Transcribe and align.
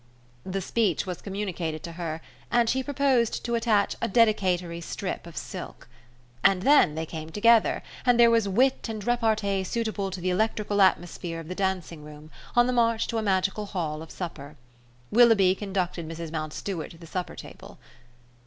The 0.43 0.61
speech 0.61 1.05
was 1.05 1.21
communicated 1.21 1.83
to 1.83 1.91
her, 1.91 2.21
and 2.51 2.67
she 2.67 2.81
proposed 2.81 3.45
to 3.45 3.53
attach 3.53 3.95
a 4.01 4.07
dedicatory 4.07 4.81
strip 4.81 5.27
of 5.27 5.37
silk. 5.37 5.87
And 6.43 6.63
then 6.63 6.95
they 6.95 7.05
came 7.05 7.29
together, 7.29 7.83
and 8.03 8.19
there 8.19 8.31
was 8.31 8.49
wit 8.49 8.89
and 8.89 9.05
repartee 9.05 9.63
suitable 9.63 10.09
to 10.09 10.19
the 10.19 10.31
electrical 10.31 10.81
atmosphere 10.81 11.39
of 11.39 11.49
the 11.49 11.53
dancing 11.53 12.03
room, 12.03 12.31
on 12.55 12.65
the 12.65 12.73
march 12.73 13.05
to 13.09 13.19
a 13.19 13.21
magical 13.21 13.67
hall 13.67 14.01
of 14.01 14.09
supper. 14.09 14.55
Willoughby 15.11 15.53
conducted 15.53 16.07
Mrs. 16.09 16.31
Mountstuart 16.31 16.89
to 16.89 16.97
the 16.97 17.05
supper 17.05 17.35
table. 17.35 17.77